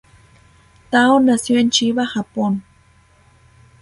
[0.89, 2.63] Tao nació en Chiba, Japón.